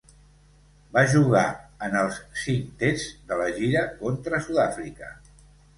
Va 0.95 1.03
jugar 1.11 1.43
en 1.89 1.99
els 2.01 2.17
cinc 2.47 2.73
tests 2.83 3.15
de 3.31 3.41
la 3.45 3.49
gira 3.61 3.87
contra 4.03 4.43
Sud-àfrica. 4.49 5.17